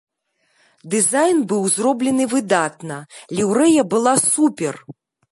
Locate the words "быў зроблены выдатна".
1.51-2.97